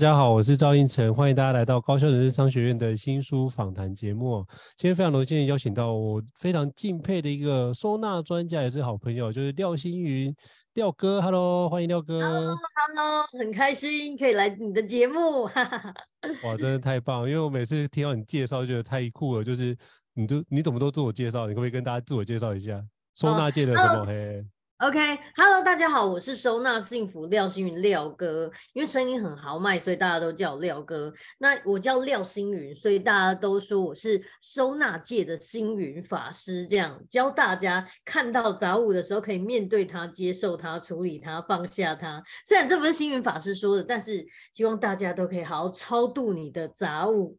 [0.00, 4.42] 家好，我是赵英成，欢迎大家来到高校人生商学院的新书访谈节目。
[4.74, 10.34] 今天非常荣幸邀请到我非常敬佩的一个收纳专家，也是好朋友，就是廖星云，
[10.72, 11.20] 廖哥。
[11.20, 12.18] Hello，欢迎廖哥。
[12.18, 15.42] Hello，Hello，很开心可以来你的节目。
[16.44, 17.28] 哇，真的太棒！
[17.28, 19.44] 因为我每次听到你介绍，就觉得太酷了。
[19.44, 19.76] 就是
[20.14, 21.46] 你都你怎么都自我介绍？
[21.46, 22.82] 你可不可以跟大家自我介绍一下
[23.14, 24.46] 收纳界的什么？Oh, 嘿。
[24.80, 31.12] OK，Hello，、大家好，我是收纳幸福廖星云廖哥，因为声音很豪迈，所以大家都叫我廖哥。
[31.36, 42.22] 那我叫廖星云，所以大家都说我是收纳界的星云法师，这样教大家看到杂物的时候可以面对它、接受它、处理它、放下它。
[42.46, 47.36] 虽然这不是星云法师说的，但是希望大家都可以好好超度你的杂物。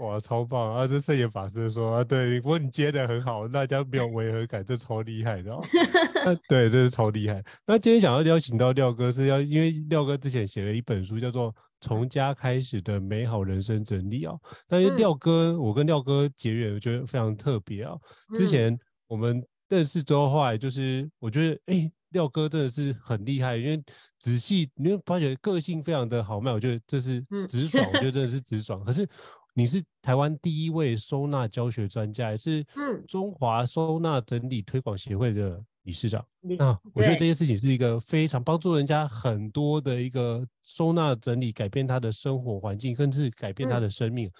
[0.00, 0.86] 哇，超棒啊！
[0.86, 5.54] 这圣严法师说啊，对，不过你接的很好，大家没有违和感，这超厉害的。
[6.48, 7.44] 对，这是超厉害。
[7.66, 14.40] 那今天想要邀请到廖哥，是要因为廖哥之前写了一本书，叫做《从家开始的美好人生整理》哦。
[14.66, 17.92] 但是廖哥，我跟廖哥结缘，我觉得非常特别啊。
[18.34, 23.82] 之前我们认识之后，后来就是我觉得，哎，廖哥真的是很厉害，因为
[24.18, 28.82] 仔细你会发觉个性非常的豪迈，我觉得这是直爽，我觉得真的是直爽。
[28.82, 29.06] 可是。
[29.60, 32.64] 你是台湾第一位收纳教学专家，也是
[33.06, 36.24] 中华收纳整理推广协会的理事长。
[36.44, 44.30] 嗯、那我觉得这件事情是一个非常帮助人家很多的一个收纳整理，改变他的生活环境，甚至改变他的生命。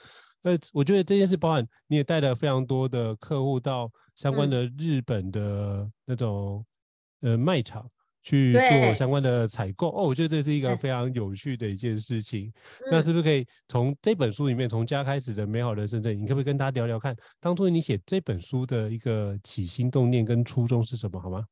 [0.41, 6.65] 呃、嗯，我觉得这件事包含你也带了非常多的客户到相关的日本的那种
[7.21, 7.87] 呃卖场。
[8.23, 12.53] 去做相关的采购哦，我觉得这是一个非常有趣的一件事情。
[12.91, 21.45] 那是不是可以从这本书里面，从家开始的美好人生这里，你可不可以跟大家聊聊看，当初你写这本书的一个起心动念跟初衷是什么，好吗？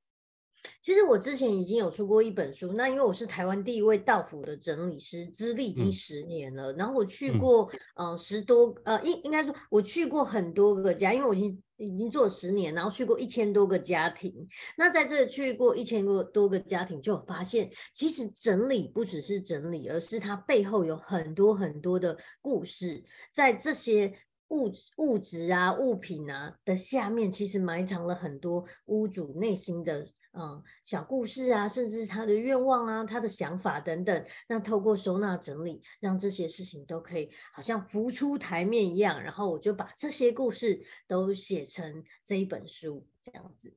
[0.82, 6.72] 其实我之前已经有出过一本书，那因为我是台湾第一位道府的整理师，资历已经十年了。
[6.72, 14.34] 嗯、然后我去过，嗯、呃，十多，呃，应应该说我去过很多个家，因为我已经已经做了十年，然后去过一千多个家庭。
[14.76, 23.02] 那在这去过一千多多个家庭，就有发现，其实整理不只是整理，而是它背后有很多很多的故事，
[23.32, 24.12] 在这些
[24.48, 30.06] 物物质啊、物品啊的下面，其实埋藏了很多屋主内心的。
[30.32, 43.74] 嗯，小故事啊，甚至是他的愿望啊，他的想法等等，那透过收纳整理，让这些事情都可以好像浮出台面一样，然后我就把这些故事都写成这一本书，这样子。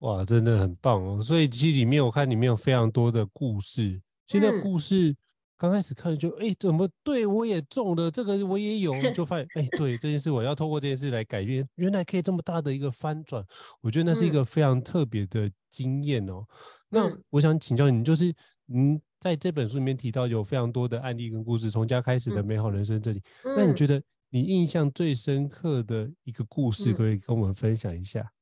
[0.00, 1.22] 哇，真的很棒哦！
[1.22, 5.16] 所以其实里面我看里面有非常多的故事，现在故事。
[5.54, 13.44] 嗯刚开始看就哎、欸，怎么对我也中了这个我也有，就发现哎、欸， 对这件事我要透过这件事来改变，原来可以这么大的一个翻转，
[13.80, 16.44] 我觉得那是一个非常特别的经验哦。
[16.44, 16.48] 嗯、
[16.90, 18.34] 那我想请教你，就是
[18.66, 28.32] 您在这本书里面提到有非常多的案例跟故事，从家开始的美好人生这里，嗯、那你觉得你印象最深刻的一个故事，可以跟我们分享一下？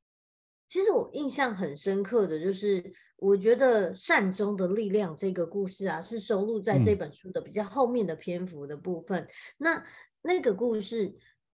[0.67, 2.83] 其实我印象很深刻的就是，
[3.23, 9.23] 我觉得善终的力量这个故事啊，是收录在这本书的比较后面的篇幅的部分。
[9.23, 9.29] 嗯、
[9.59, 9.85] 那
[10.23, 11.07] 那个故事，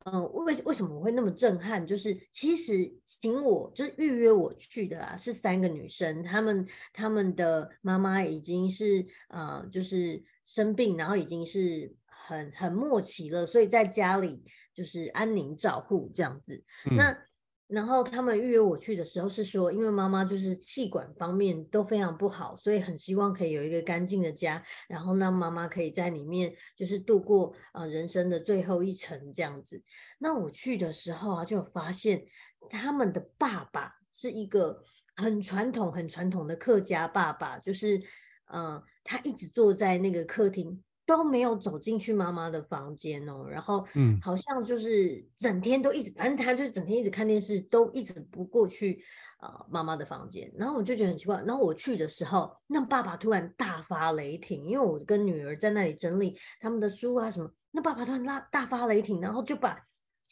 [0.05, 1.85] 嗯、呃，为为什么我会那么震撼？
[1.85, 16.63] 就是其实请我就是预约我去的啊，是三个女生，她们她们的妈妈已经是呃，就是生病，然后已经是很很末期了，所以在家里就是安宁照护这样子。
[16.89, 17.26] 嗯、那
[17.69, 29.83] 然后他们预约我去的时候是说，因为妈妈就是气管方面都非常不好，所以很希望可以有一个干净的家，然后让妈妈可以在里面就是度过呃人生的最后一程这样子。
[30.19, 32.25] 那我去的时候啊，就发现
[32.71, 34.85] 他们的爸爸是一个
[35.17, 38.01] 很传统、很传统的客家爸爸，就是
[38.47, 40.83] 呃他一直坐在那个客厅。
[41.07, 49.01] 都没有走进去妈妈的房间哦，然后嗯，好像就是整天都一直，反正他就是整天一直看电视，都一直不过去
[49.39, 50.53] 啊、呃、妈妈的房间。
[50.59, 59.79] 然后我就觉得很奇怪，然后我去的时候，那爸爸突然大发雷霆，因为我跟女儿在那里整理他们的书啊什么，那爸爸突然大大发雷霆，然后就把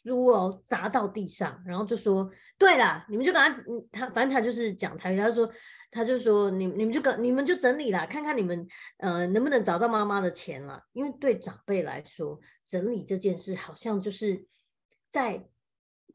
[0.03, 2.29] 书哦砸到地上，然后就说
[2.59, 5.49] ：“对了，你们就跟他，他反正他就是讲台语，他就说，
[5.95, 10.83] 他就说你你们就跟你们就整理啦，看看你们呃能不能找到妈妈的钱啦。
[10.91, 14.45] 因为对长辈来说，整理这件事好像就是
[15.09, 15.47] 在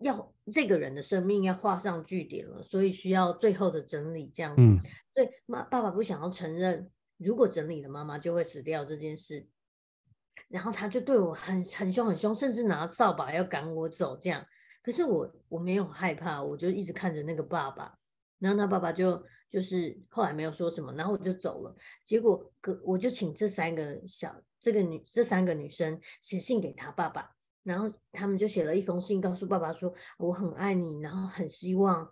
[0.00, 4.60] 要这个人的生命要画上句点了，所以需要最后的整理这样子。
[4.60, 4.78] 嗯、
[5.14, 9.46] 所以妈爸爸不想要承认，如果整理了妈妈就会死掉这件事。”
[10.48, 14.44] 然后他就对我很很凶很凶，甚至拿扫把要赶我走这样。
[14.82, 17.94] 可是我我没有害怕，我就一直看着那个爸爸。
[18.40, 21.76] 然后他爸爸就就是后来没有说什么，然后我就走了。
[22.04, 27.30] 结果隔我就请这三个小这个女这三个女生写信给他爸爸，
[27.64, 32.10] 然后他们就写了一封信，告诉爸爸说我很爱你，然后很希望。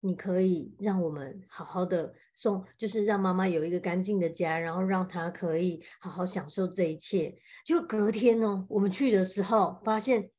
[0.00, 7.34] 你可以让我们好好的送，就是让妈妈有一个干净的家，然后让她可以好好享受这一切。
[7.64, 10.30] 就隔天呢，我们去的时候发现，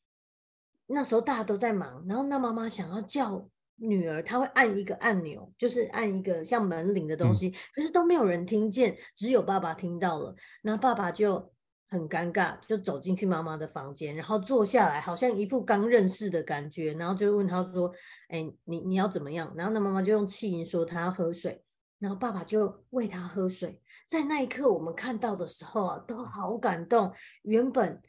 [0.85, 11.51] 那时候大家都在忙，然后那妈妈想要叫女儿，她会按一个按钮，就是按一个像门铃的东西，可是都没有人听见，只有爸爸听到了，然后爸爸就。
[11.89, 17.89] 很尴尬，就走进去妈妈的房间，然后坐下来，好像一副刚认识的感觉，然后就问他说
[18.27, 21.63] ：“哎，你你要怎么样？”然后那妈妈就用气音说：“她要喝水。”
[21.97, 23.81] 然后爸爸就喂她喝水。
[24.05, 27.09] 在那一刻，我们看到的时候啊，都好感动。
[27.43, 28.01] 原本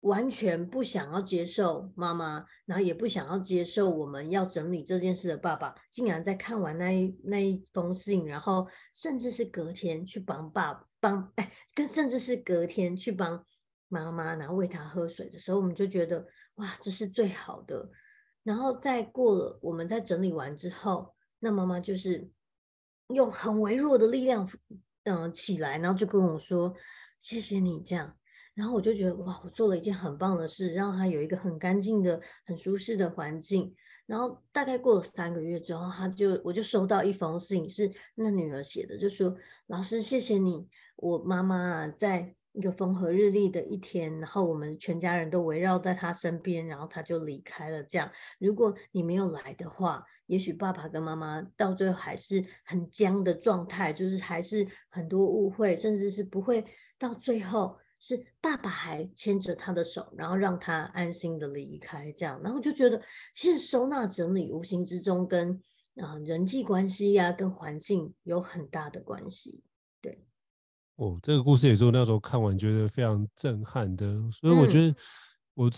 [0.00, 10.86] 完全不想要接受妈妈，然后也不想要接受我们要整理这件事的爸爸，竟然在看完那一那一封信，然后甚至是隔天去帮爸。
[11.02, 13.42] 帮哎，跟甚至是隔天去帮
[13.88, 16.26] 妈妈，然后喂她喝水的时候，我们就觉得
[16.56, 17.90] 哇，这是最好的。
[18.42, 22.30] 然后再过了，我们在整理完之后，那妈妈就是
[23.08, 24.46] 用很微弱的力量，
[25.04, 26.74] 嗯、起来，然后就跟我说
[27.18, 28.14] ：“谢谢你这样。”
[28.54, 33.74] 然后我就觉得哇，我做了一件很棒的事，让她有一个很干净的、很舒适的环境。
[34.06, 39.36] 然后大概过了三个月之后，他就我就收到一封信，是那女儿写的，就说
[39.68, 40.66] ：“老师，谢谢你，
[40.96, 47.84] 我妈妈，在一个风和日丽的一天，然后我们全家人都围绕在她身边，然后她就离开了。
[47.84, 48.10] 这样，
[48.40, 56.64] 如果你没有来的话，也许爸爸跟妈妈到最后还是很僵的状态，就是还是很多误会，甚至是不会
[56.98, 63.00] 到最后。”是爸爸还牵着他的手，然后让他安心的离开，这样，然后就觉得
[63.34, 65.52] 其实收纳整理无形之中跟
[65.96, 69.62] 啊、呃、人际关系呀、啊，跟环境有很大的关系。
[70.00, 70.24] 对，
[70.96, 74.96] 哦，这个故事也是我那时候看完觉得非常震撼的，所以我觉得
[75.52, 75.70] 我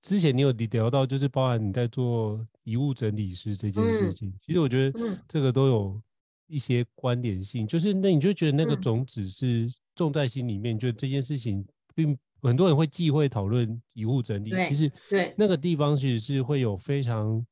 [0.00, 6.02] 之前你有聊到，就是包含你在做遗物整理师这件事情，嗯、其实我觉得这个都有
[6.46, 9.70] 一些关联性，就是那你就觉得那个种子是。
[9.96, 14.50] 种在心里面，就这件事情，并很多人会忌讳讨论遗物整理。
[14.68, 17.44] 其实，对那个地方，其实是会有非常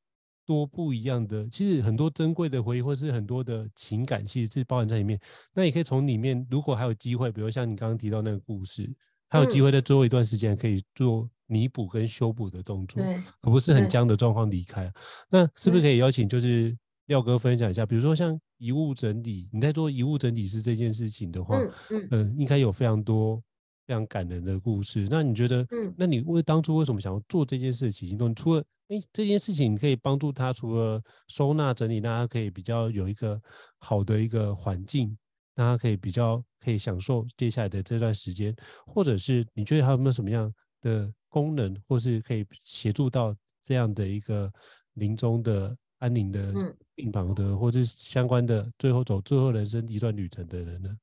[0.45, 1.47] 多不一样的。
[1.49, 5.19] 其实很多珍贵的回忆，或是很多的情感，其实是包含在里面。
[5.53, 8.89] 那也可以从里面，如果还有机会，比如像你刚刚提到那个故事，
[9.27, 14.89] 还有机会在最后一段时间可以做弥补跟修补的动作，对而不是很僵的状况离开。
[15.29, 16.77] 那是不是可以邀请，就是
[17.07, 17.85] 廖哥分享一下？
[17.85, 18.39] 比如说像。
[18.57, 23.41] 遗物整理，你在做遗物整理师这件事情的话，嗯嗯、呃，应该有非常多
[23.85, 25.07] 非常感人的故事。
[25.09, 28.17] 那你觉得，嗯，那你为当初为什么想要做这件事情？
[28.17, 33.41] 你除了哎，这件事情可以帮助他，除了收纳整理，让他可以比较有一个
[33.79, 35.17] 好的一个环境，
[35.55, 44.51] 让他可以比较可以享受接下来的这段时间，或者是你觉得还有没有什么样的功能，或是可以协助到这样的一个
[44.93, 46.51] 临终的安宁的？
[46.53, 50.97] 嗯病房的，或者是相关的，最后走最后人生一段旅程的人呢？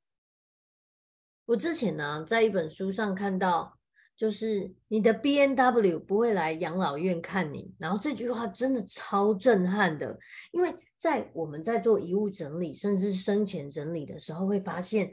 [1.44, 3.78] 我之前呢、啊，在一本书上看到，
[4.16, 10.18] 就是你的 B N W 不会来养老院看你，然后这句话真的超震撼的，
[10.52, 15.12] 因为在我们在做遗物整理，甚至是生前整理的时候，会发现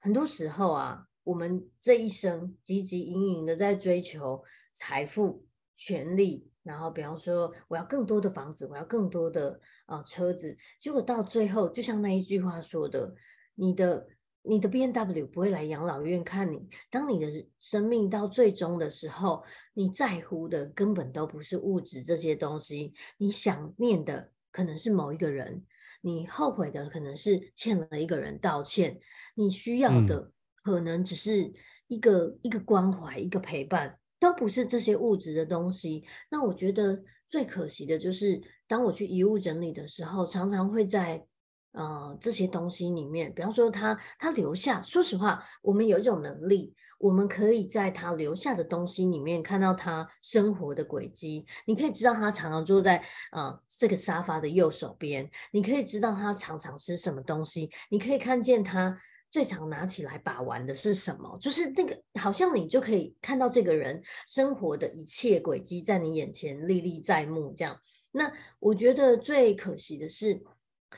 [0.00, 4.42] 很多时候啊，我们这一生汲汲营营的在追求
[4.72, 6.50] 财富、权力。
[6.68, 13.14] 然后，比方说，我要更多的房子，我要更多的啊、呃、车子，结果到最后，就像那一句话说的，
[13.54, 14.06] 你的
[14.42, 16.68] 你的 B N W 不会来养老院看你。
[16.90, 17.26] 当你的
[17.58, 25.64] 生命到最终的时候，你在乎的根本都不是物质这些东西，你想念的可能是某一个人，
[26.02, 29.00] 你后悔的可能是欠了一个人道歉，
[29.34, 30.30] 你需要的
[30.62, 31.50] 可能只是
[31.86, 33.98] 一个、嗯、一个关怀，一个陪伴。
[34.20, 36.04] 都不是这些物质的东西。
[36.30, 41.24] 那我觉得最可惜的就是，当我去遗物整理的时候，常常会在
[41.72, 44.82] 呃这些东西里面，比方说他他留下。
[44.82, 51.46] 说实话，我们有一种能力，我们可以在他留下的东西里面看到他生活的轨迹。
[51.66, 52.96] 你可以知道他常常坐在
[53.30, 58.98] 啊、呃、这个沙发的右手边，你可以知道他常常吃什么东西，你可以看见他
[59.30, 67.52] 最常拿起来把玩的是什么，就是那个好像你就可以看到这个人生活的一切轨迹在你眼前历历在目。
[67.56, 67.78] 这样，
[68.12, 70.42] 那我觉得最可惜的是。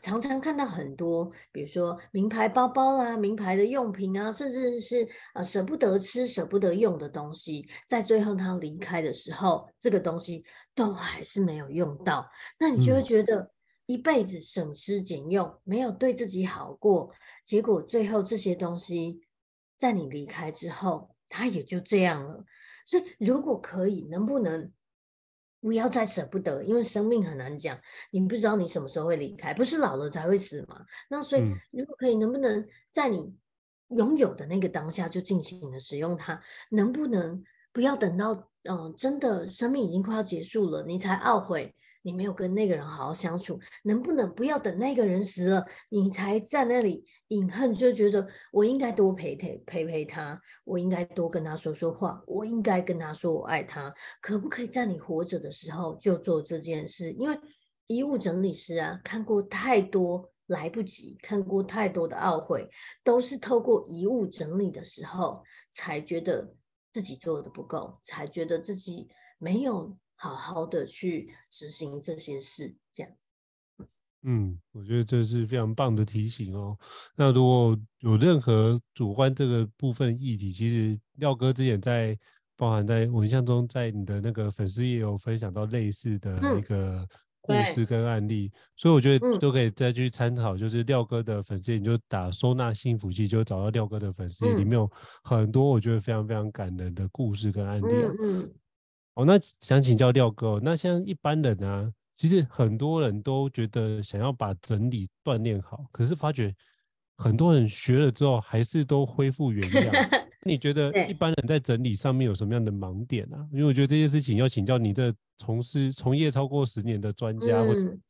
[0.00, 10.44] 常常看到很多，比如说名牌包包啦、名牌的用品啊，甚至是呃舍不得吃、舍不得用的东西，在最后他离开的时候，这个东西
[10.76, 12.24] 都还是没有用到。
[12.56, 13.50] 那你就会觉得
[13.90, 17.10] 一辈子省吃俭用，没有对自己好过，
[17.44, 19.20] 结果最后这些东西
[19.76, 22.44] 在你离开之后，它也就这样了。
[22.86, 24.70] 所以如果可以，能不能？
[25.62, 27.78] 不要再舍不得，因为生命很难讲，
[28.12, 30.86] 你不知道你什么时候会离开，不是老了才会死吗？
[31.10, 33.30] 那所以，如果可以，能不能在你
[33.88, 36.40] 拥有的那个当下就尽情的使用它？
[36.70, 37.44] 能不能
[37.74, 38.32] 不要等到
[38.62, 41.74] 嗯、呃，真的生命已经快要结束了，你才懊悔？
[42.02, 53.92] 你没有跟那个人好好相处，能不能不要等那个人死了，你才在那里隐恨，就觉得我应该多陪陪陪陪他，我应该多跟他说说话，我应该跟他说我爱他，
[54.22, 57.12] 可不可以在你活着的时候就做这件事？
[57.12, 57.38] 因为
[57.86, 62.68] 遗物整理师啊，看过太多来不及，看过太多的懊悔，
[63.04, 66.54] 都是透过遗物整理的时候，才觉得
[66.92, 69.96] 自己做的不够，才觉得自己没有。
[70.22, 73.10] 好好的去执行这些事，这样。
[74.22, 76.76] 嗯，我觉得这是非常棒的提醒哦。
[77.16, 82.14] 那如果有任何主观这个部分议题，其实廖哥之前在
[82.54, 87.08] 包含在我印象中，在你的那个粉丝也有分享到类似的一个
[87.40, 90.54] 故事跟案例，嗯、所以我觉得都可以再去参考。
[90.54, 94.86] 就是廖哥的粉丝页，你就打收纳幸福记，就找到廖哥的粉丝页，里面有
[95.24, 98.12] 很多我觉得非常非常感人的故事跟案例、啊。
[98.20, 98.40] 嗯。
[98.40, 98.54] 嗯
[99.14, 106.54] 哦，那想请教廖哥，那像一般人啊，其实很多人都觉得想要把整理锻炼好，可是发觉
[107.16, 109.94] 很多人学了之后还是都恢复原样。
[110.42, 113.46] 你觉得一般人在整理上面有什么样的盲点啊？
[113.52, 117.58] 因为我觉得这件事情要请教你这从事从业超过十年的专家。
[117.58, 118.00] 嗯，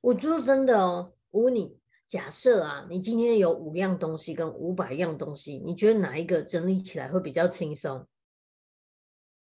[0.00, 1.76] 我说真的哦，我问你，
[2.08, 8.04] 假设啊，你今天有五样东西跟五百样东西，你觉得哪一个整理起来会比较轻松？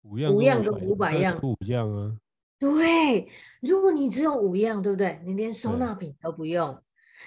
[0.03, 2.17] 五样，五样跟五百样不一样啊。
[2.59, 3.29] 对，
[3.61, 5.21] 如果你只有五样，对不对？
[5.25, 6.79] 你连收纳品都不用。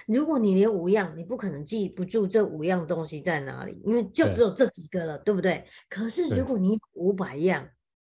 [0.06, 5.64] 如果你连五样，你不可能记不住这五样东西在哪里，因为就只有这几个了，对，对不对？
[5.88, 7.68] 可是如果你五百样。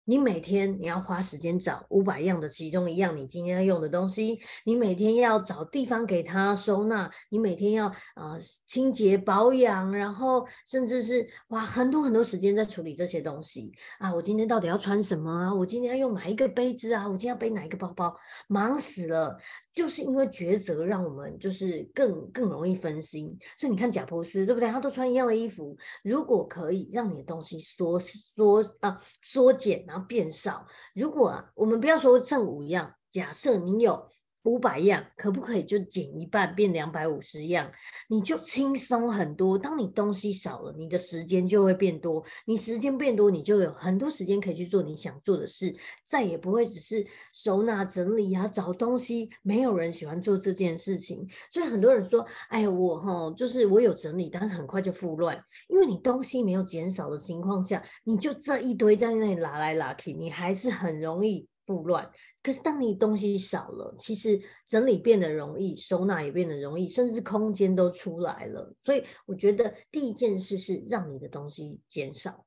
[0.05, 14.15] 你每天你要花时间找五百样的其中一样你今天要用的东西，你每天要找地方给它收纳，你每天要、呃、清洁保养，然后甚至是花很多很多时间在处理这些东西啊！
[14.15, 15.55] 我今天到底要穿什么啊？
[15.55, 17.05] 我今天要用哪一个杯子啊？
[17.09, 18.15] 我今天要背哪一个包包？
[18.49, 19.37] 忙死了！
[19.73, 24.71] 就是因为抉择让我们就是更更容易分心，所以你看贾伯斯对不对？
[24.71, 34.11] 他都穿一样的衣服，如果可以让你的东西缩缩啊缩减然后变少，如果啊我们不要说正午一样，假设你有。
[34.45, 37.71] 五百样可不可以就减一半变两百五十样？
[38.09, 39.59] 你就轻松很多。
[39.59, 42.23] 当你东西少了，你的时间就会变多。
[42.47, 45.75] 你时间变多，你就有很多时间可以去做你想做的事，
[46.05, 49.31] 再也不会只是收纳整理啊、找东西。
[49.43, 62.11] 没有人喜欢做这件事情，所以很多人说：“哎，我哈就是我有整理，但是很快就复乱，因为你东西没有减少的情况下，你就这一堆在那里拉来拉去，你还是很容易。”不乱，
[62.43, 68.75] 可是当你东西少了，其实整理变得容易，收纳也变得容易，甚至空间都出来了。
[68.81, 72.45] 所以我觉得第一件事是让你的东西减少。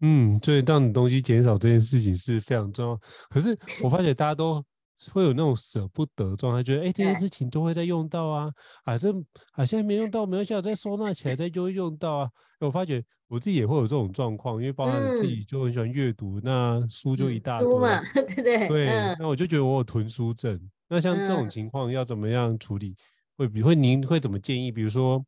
[0.00, 3.00] 嗯，所以当你东西减少这件事情是非常重要。
[3.28, 4.64] 可是我发现大家都
[5.12, 8.50] 会有那种舍不得状态，觉得哎，这件事情都会再用到啊，
[8.84, 9.12] 啊这
[9.52, 12.30] 啊现在没用到，没关系，再收纳起来再就会用到啊。
[12.60, 13.04] 我发觉。
[13.30, 18.66] 我自己也会有这种状况，因为包含我自己就很喜欢阅读，嗯、那书就一大堆，书嘛，对对对。
[18.68, 20.60] 对，嗯、那我就觉得我有囤书症。
[20.88, 22.96] 那像这种情况要怎么样处理？
[23.36, 24.72] 会比会您会怎么建议？
[24.72, 25.24] 比如说，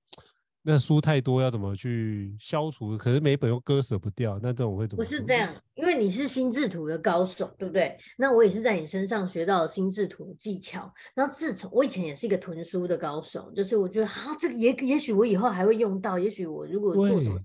[0.65, 2.97] 那书太多要怎么去消除？
[2.97, 5.03] 可是每本又割舍不掉，那这种会怎么？
[5.03, 7.99] 不是这样，因为你是心智图的高手，对不对？
[8.17, 10.93] 那我也是在你身上学到了心智图的技巧。
[11.15, 17.37] 然后自从我以前也是一个囤书的高手，就是我觉得啊，这个也也许我以后还会用到，也许我如果做什么。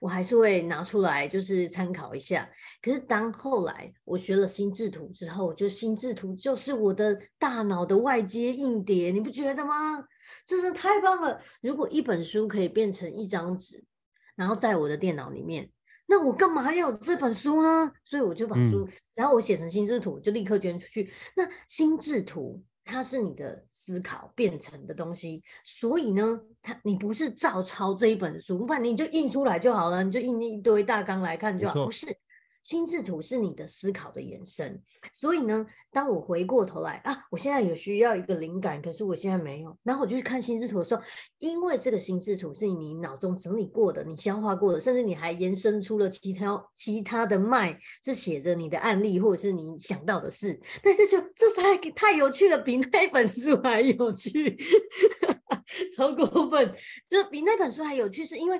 [0.00, 2.46] 我还是会拿出来，就是参考一下。
[2.82, 10.04] 可是当后来我学了心智图之后，我觉得心智图就是我的大脑的外接硬碟，你不觉得吗？
[10.46, 11.40] 真是太棒了！
[11.60, 13.84] 如果一本书可以变成一张纸，
[14.36, 15.70] 然后在我的电脑里面。
[16.06, 17.90] 那我干嘛要这本书呢？
[18.04, 21.10] 所以我就把书，然后我写成心智图，就立刻捐出去。
[21.34, 32.14] 那心智图它是你的思考变成的东西，所以呢，它你不是照抄这一本书，不然你就印出来就好了，你就印一堆大纲来看就好，不是。
[32.64, 41.02] 心智图是你的思考的延伸，所以呢，当我回过头来啊，我现在有需要一个灵感，可是我现在没有，然后我就去看心智图的时候，
[41.40, 54.56] 因为这个心智图是你脑中整理过的，你消化过的，甚至你还延伸出了其他其他的脉，是写着你的案例或者是你想到的事，但是就这太太有趣了，比那本书还有趣，
[55.94, 56.74] 超过分，
[57.10, 58.58] 就比那本书还有趣，是因为。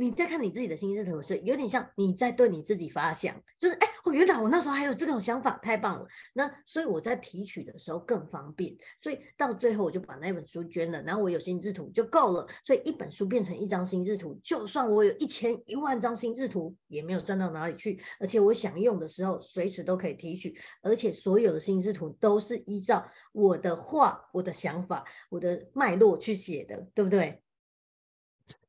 [0.00, 6.06] 你在看你自己的心智图是，有点像你在对你自己发想，就是哎，我原来我那时候还有这种想法，太棒了。
[6.32, 12.46] 那所以我在提取的时候更方便，所以到最后我就把那本书捐了，然后我有心智图就够了。
[12.64, 18.00] 所以一本书变成一张心智图，就算我有一千一万张心智图，也没有赚到哪里去。
[18.18, 27.42] 而且我想用的时候，随时都可以提取，而且所有的心智图都是依照我的话、我的想法、我的脉络去写的，对不对？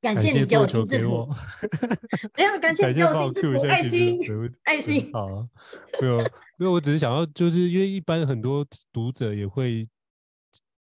[0.02, 1.28] 感谢你给我球给我，
[2.38, 4.20] 没有感 谢你给我心智图，爱心
[4.64, 5.12] 爱心。
[5.14, 5.48] 好，
[6.02, 6.20] 没有，
[6.58, 9.88] 因为我只是想要，就是因为一般很多读者也会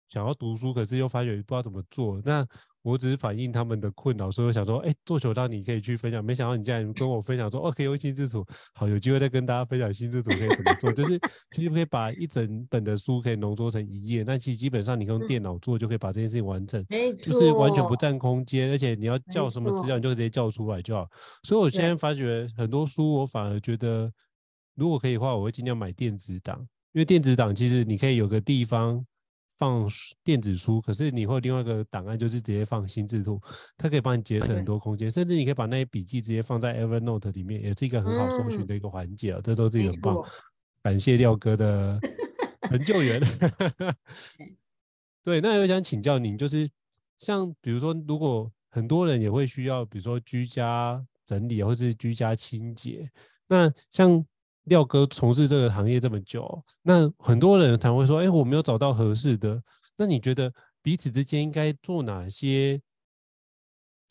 [0.08, 2.46] 想要读书，可是又发觉不知道怎么做，那。
[2.84, 6.22] 我只是反映他们的困扰，所以我想说，哎、欸，做球当你可以去分享。
[6.22, 10.92] 没想到你竟然跟我分享说，哦，可以用心智图，好，有机会再跟大家分享心智图可以怎么做。
[10.92, 11.18] 就是
[11.56, 16.84] 其实可以把一整本的书可以浓缩成一页，那其实基本上你用电脑做就可以把这件事情完成，
[17.22, 21.08] 就是完全不占空间，而且你要叫什么资料你就直接叫出来就好。
[21.42, 24.12] 所以我现在发觉很多书，我反而觉得
[24.74, 26.58] 如果可以的话，我会尽量买电子档，
[26.92, 29.02] 因为电子档其实你可以有个地方。
[29.56, 29.88] 放
[30.24, 33.40] 电子书，可是你会另外一个档案，就是直接放心智图，
[33.76, 39.40] 它可以帮你节省很多空间，甚至你可以把那些笔记直接放在 Evernote 里面，也是一个很好搜寻的一个环节啊。
[39.42, 40.16] 这都是很棒，
[40.82, 42.00] 感谢廖哥的
[42.62, 43.20] 成就员。
[45.22, 46.68] 对，那我想请教您，就是
[47.18, 53.10] 像比如说，如果很多人也会需要，比如说居家整理或者是居家清洁，
[53.46, 54.24] 那像。
[54.64, 59.62] 廖哥从事这个行业这么久，那很多人才会说：“哎，我没有找到合适的。”
[59.96, 62.80] 那你觉得彼此之间应该做哪些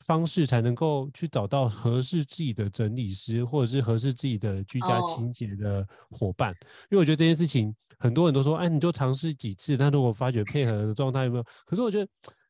[0.06, 6.52] 方式才能够去找到合适自己的整理师，或者是合适自己的居家清洁的伙伴？
[6.52, 6.58] 哦、
[6.92, 11.44] 因为我觉得这件事情，很多人都说：“哎，你就尝试几次。”但如果发觉配合的状态有没有？
[11.66, 12.08] 可是我觉得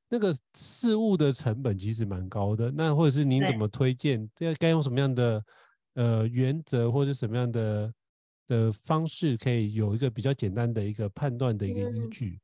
[0.10, 2.70] 那个事物的成本其实蛮高的。
[2.76, 4.30] 那或者是您怎么推荐？
[4.36, 5.42] 这该用什么样的？
[5.96, 7.94] 呃，原则或者什么样的
[8.48, 12.32] 的方式，可以有一个比较简单的一个判断的一个依据。
[12.32, 12.42] 嗯，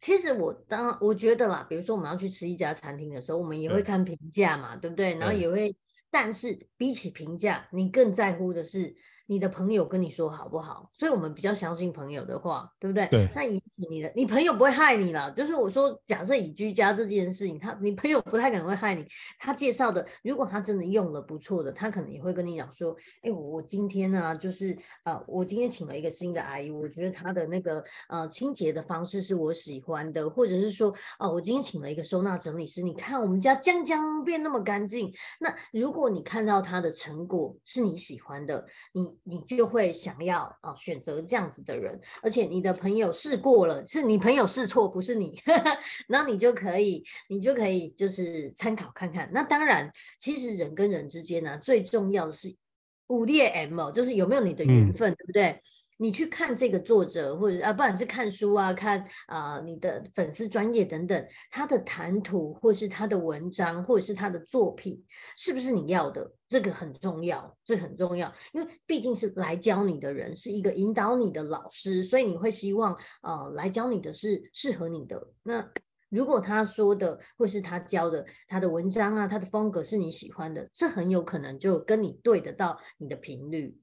[0.00, 5.14] 其实我当我觉得啦，比如说我们要去吃一家餐厅的时候，我们也会看评价嘛，对，对不对？
[5.14, 5.74] 然后也会，
[6.10, 8.94] 但是比起评价，你更在乎的是。
[9.30, 10.90] 你的朋友跟你说好不好？
[10.92, 13.06] 所以我们比较相信朋友的话，对不对？
[13.06, 13.28] 对。
[13.32, 15.30] 那以你的，你朋友不会害你了。
[15.30, 19.06] 就是我说，假设以居家这件事情，他你朋友不太可能会害你。
[19.38, 35.12] 他介绍的，如果他真的用了不错的，他可能也会跟你讲说：“哎，我我今天呢，就是呃，我今天请了一个新的阿姨，我觉得她的那个呃清洁的方式是我喜欢的，或者是说，哦、我今天请了一个收纳整理师，你看我们家将将变那么干净。
[35.38, 39.20] 那如果你看到他的成果是你喜欢的，你。
[39.22, 45.40] 你就会想要啊选择这样子的人，而且你的朋友试过了，是你朋友试错，不是你，
[46.08, 49.28] 然后你就可以，你就可以就是参考看看。
[49.32, 52.54] 那当然，其实人跟人之间呢，最重要的是
[53.08, 55.60] 五列 M，就是有没有你的缘分，嗯、对不对？
[56.02, 65.04] 你去看这个作者，或者啊，不管是看书啊，看啊、你的粉丝专业等等，他的谈吐，或是他的文章，或者是他的作品，
[65.36, 66.32] 是不是你要的？
[66.48, 75.22] 这个很重要，这很重要，因为毕竟是来教你的人，是一个引导你的老师，所以你会希望呃来教你的是适合你的。
[75.42, 75.70] 那
[76.08, 83.76] 如果他说的，或是他教的，他的文章啊，他的风格是你喜欢的，这很有可能就跟你对得到你的频率。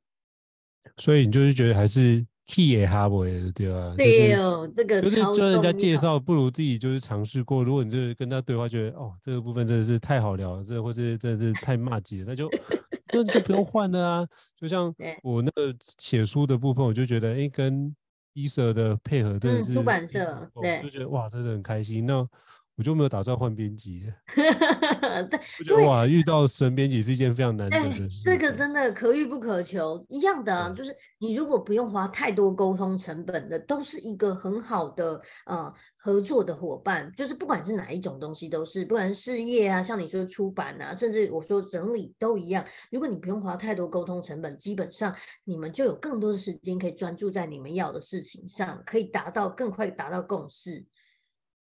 [0.96, 3.94] 所以你就是觉得还是 key 也哈不的对吧？
[3.98, 7.64] 对哦，这个就是就人家介绍，不如自己就是尝试过。
[7.64, 12.50] 如果你就是跟他对话，觉得哦这个部分真的是太好聊了，这或者真的是太骂街了，那就
[13.12, 14.28] 就就不用换了啊。
[14.58, 17.96] 就像我那个写书的部分，我就觉得哎、欸，跟
[18.34, 22.06] 伊舍的配合真的是、嗯、出版社对，就觉得哇，真的很开心。
[22.06, 22.28] 那
[22.78, 24.14] 我就没有打算换编辑了。
[25.30, 28.22] 对，我觉得哇，遇到神编辑是一件非常难得的事。
[28.24, 37.12] 这个真的可遇不可求，一样的啊，就是你如果不用花太多沟通成本的，都是一个很好的呃合作的伙伴。
[37.18, 42.64] 就是不管是哪一种东西，都是不管是事业啊，像你说的出版啊，甚至我说整理都一样。
[42.92, 50.86] 如果你不用花太多沟通成本，基本上你们就有更多的时间可以专注在你们要的事情上，可以达到更快达到共识。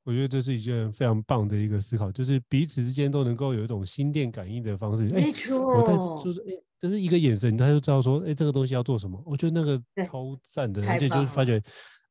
[0.09, 5.03] 我觉得这是一件非常棒的一个思考，就是彼此之间都能够有一种心电感应的方式。
[5.03, 9.21] 没错，我在就是哎，就是一个眼神，他就知道说，哎，这个东西要做什么。
[9.23, 11.61] 我觉得那个超赞的，而且就是发觉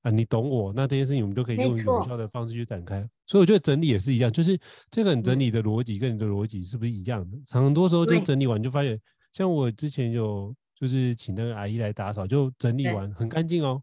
[0.02, 3.00] 啊，你懂我，那这件事情我们都可以用有效的方式去展开。
[3.26, 4.56] 所以我觉得整理也是一样，就是
[4.92, 7.36] 这个你整理的逻辑跟你的逻辑是不是一样的？
[7.50, 8.96] 很多时候就整理完就发现，
[9.32, 13.82] 像我之前有就是请那个阿姨来打扫，就整理完很干净哦。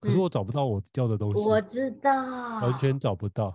[0.00, 3.54] 可是我找不到我要的东西，我知道，完全找不到。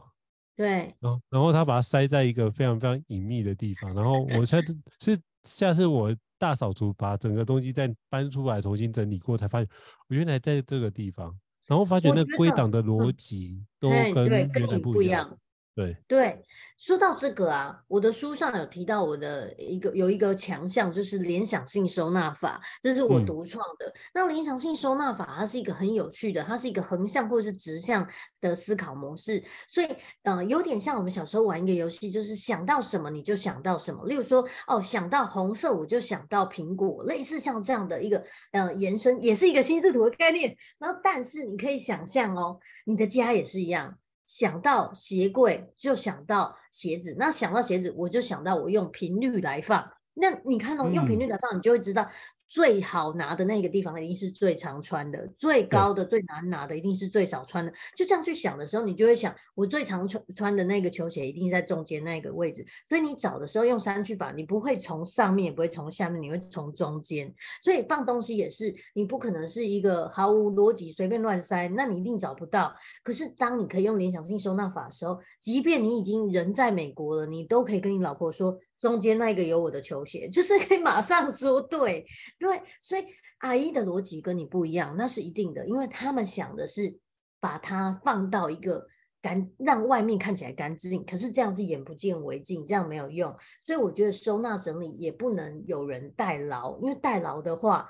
[0.56, 9.68] 对，然后然后他把它塞在一个非常非常隐秘的地方，然后我下次 是下次我大扫除，把整个东西再搬出来重新整理过，才发现
[10.10, 15.36] 我原来在这个地方，然后发觉那归档的逻辑都跟原来不一样。
[15.76, 16.46] 对对，
[16.78, 23.88] 说到这个啊，我的书上有提到我的一个有一个强项，就是联想性收纳法，这是我独创的。
[23.88, 28.08] 嗯、那联想性收纳法，它是一个很有趣的，它是一个横向或者是直向
[28.40, 29.88] 的思考模式，所以
[30.22, 34.06] 呃，有点像我们小时候玩一个游戏，就是想到什么你就想到什么。
[34.06, 40.56] 例如说，哦，想到红色我就想到苹果，类似像这样的一个呃延伸，也是一个心智图的概念。
[40.78, 43.98] 然后，但是你可以想象哦，你的家也是一样。
[44.34, 49.88] 想到鞋柜就想到鞋子，那想到鞋子我就想到我用频率来放。
[50.16, 52.10] 那你看哦，用频率来放，你就会知道。
[52.54, 57.74] 最好拿的那个地方一定是最常穿的，最高的最难拿的一定是最少穿的。
[57.98, 62.64] 就这样去想的时候，你就会想，我最常穿穿的那个球鞋一定是在中间那个位置。
[62.88, 67.34] 所以你找的时候用删去法，你不会从上面，也不会从下面，你会从中间。
[67.64, 72.72] 所以放东西也是，你不可能是一个毫无逻辑随便乱塞，那你一定找不到。
[73.02, 78.56] 可是当你可以用联想性收纳法的时候，即便你已经人在美国了，你都可以跟你老婆说。
[78.84, 82.06] 中间那个有我的球鞋， 就是可以马上说对
[82.38, 83.06] 对，所以
[83.38, 86.94] 阿姨的逻辑跟你不一样，那是一定的，因为他们想的是
[87.40, 88.86] 把它放到一个
[89.22, 93.34] 干，让外面看起来干净，可是这样是眼不见为净，这样没有用，
[93.66, 97.90] 所以我觉得收纳整理也不能有人代劳，因为代劳的话。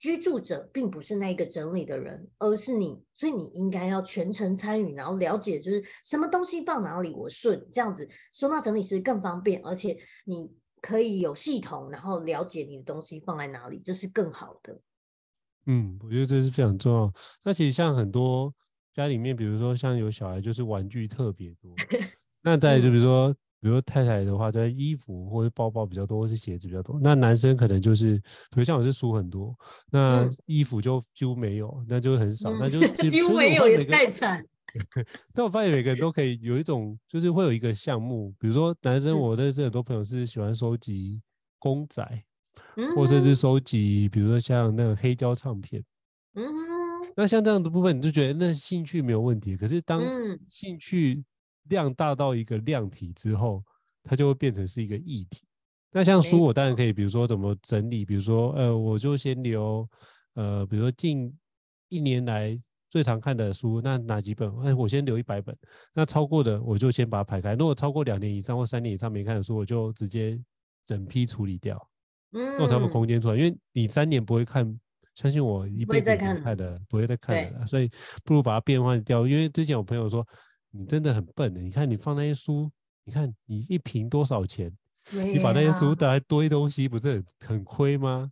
[0.00, 14.80] 居住者并不是那一个整理的人，而是你，所以你应该要全程参与，然后了解就是什么东西放哪里，我顺这样子收纳整理是更方便，而且你可以有系统，然后了解你的东西放在哪里，这是更好的。
[15.66, 17.12] 嗯，我觉得这是非常重要。
[17.44, 18.54] 那其实像很多
[18.94, 21.74] 家里面，比如说像有小孩，就是玩具特别多。
[22.42, 23.36] 那在就比如说。
[23.60, 26.98] 嗯比如太太的话，在衣服或者包包比较多，或是鞋子比较多。
[27.02, 28.16] 那男生可能就是，
[28.50, 29.54] 比如像我是书很多，
[29.90, 34.42] 那衣服就几乎没有，那就很少，嗯、 那就几乎没有也太惨。
[35.34, 41.20] 但我发现每个人都可以有一种，就是会有一个项目，比如说男生，我认识很多朋友是喜欢收集
[41.58, 42.02] 公仔，
[42.76, 45.84] 嗯、或者是收集，比如说像那个黑胶唱片。
[46.34, 46.44] 嗯，
[47.16, 49.56] 那像这样的部分，你就觉得那兴趣没有问题。
[49.56, 50.00] 可是当
[50.46, 51.22] 兴趣
[51.64, 53.62] 量大到一个量体之后，
[54.02, 55.42] 它就会变成是一个议题。
[55.92, 59.88] 那像书，我当然可以，比如说怎么整理，比如说呃，我就先留
[60.34, 61.36] 呃，比如说近
[61.88, 62.56] 一年来
[62.88, 64.48] 最常看的书，那哪几本？
[64.60, 65.56] 哎，我先留一百本。
[65.92, 67.54] 那超过的，我就先把它排开。
[67.54, 70.40] 如果超过两年以上或三年以上没看的书，我就直接
[70.86, 71.76] 整批处理掉。
[72.32, 73.36] 嗯，那我才有空间出来。
[73.36, 74.64] 因为你三年不会看，
[75.16, 77.66] 相信我一辈子不会看的，不会再看的。
[77.66, 77.90] 所以
[78.24, 79.26] 不如把它变换掉。
[79.26, 80.24] 因为之前有朋友说。
[80.70, 82.70] 你真的很笨的，你看你放那些书，
[83.04, 84.72] 你看你一瓶多少钱？
[85.12, 88.30] 你把那些书拿来堆东西，不是很很亏吗？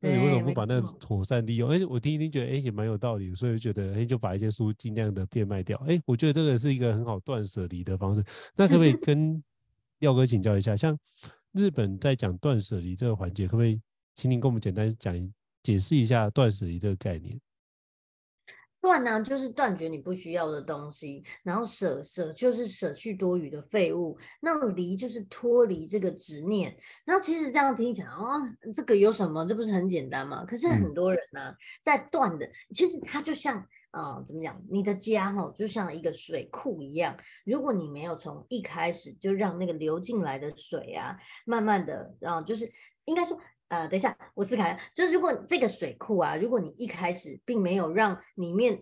[0.00, 1.70] 那你为什么不把那个妥善利用？
[1.70, 5.78] 哎，我听一听觉得哎也蛮有道理，所以就觉得哎就把一些书尽量的变卖掉。
[5.86, 8.24] 哎，我觉得这个是一个很好断舍离的方式。
[8.56, 9.42] 那可不可以 跟
[10.00, 10.76] 廖哥请教一下？
[10.76, 10.98] 像
[11.52, 13.80] 日本在讲断舍离这个环节，可不可以
[14.14, 15.14] 请您跟我们简单讲
[15.62, 17.38] 解释一下断舍离这个概念？
[18.86, 26.72] 断呢，就是断绝你不需要的东西，然后舍舍就是舍去多余的废物，那离就是脱离这个执念。
[27.04, 29.44] 然后其实这样听起来啊、哦，这个有什么？
[29.44, 30.44] 这不是很简单吗？
[30.44, 33.58] 可是很多人呢、啊，在断的，其实它就像
[33.90, 34.62] 啊、呃，怎么讲？
[34.70, 42.70] 你的家哈，就像一个水库一样，如果你没有从一开始就让那个流进来的水啊，慢慢的啊，就是
[43.06, 43.36] 应该说。
[43.68, 48.80] 呃，等一下，我思考一下，就是如果这个水库啊，如果你一开始并没有让里面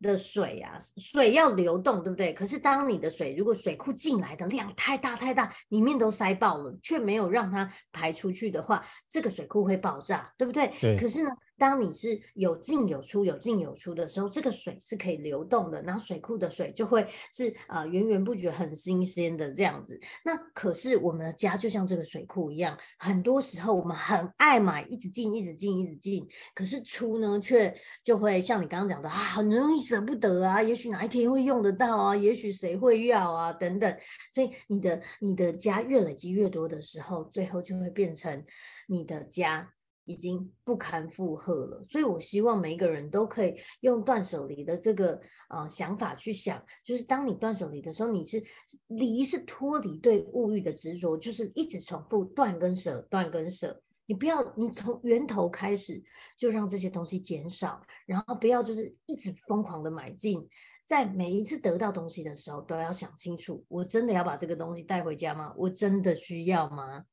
[0.00, 2.32] 的水啊，水要流动，对不对？
[2.34, 10.70] 可是当你的水如果水库进来的量太大太大，里面都塞爆了，却没有让它排出去的话，这个水库会爆炸，对不对？
[10.80, 10.96] 对。
[10.98, 19.98] 可是呢，当你是有进有出、有进有出的时候，这个水是可以流动的，然后水库的水就会是、呃、源源不绝、很新鲜的这样子。
[20.24, 33.96] 那可是我们的家就像这个水库一样，很多时候我们很爱买，一直进、一直进、一直进，可是出呢却就会像你刚刚讲的啊，很容易舍不得啊，也许哪一天会用得到啊，也许谁会要啊等等。
[34.34, 38.44] 所以你的你的家越累积越多的时候，最后就会变成
[38.88, 39.72] 你的家。
[40.04, 48.42] 已经不堪负荷了，所以我希望每一个人都可以用断舍离的这个呃想法去想，就是当你断舍离的时候，你是
[48.88, 53.80] 离是脱离对物欲的执着，就是一直重复断跟舍，断跟舍。
[54.06, 56.02] 你不要，你从源头开始
[56.36, 60.46] 就让这些东西减少，然后不要就是一直疯狂的买进，
[60.84, 65.54] 在每一次得到东西的时候都要想清楚，我真的要把这个东西带回家吗？
[65.56, 67.04] 我真的需要吗？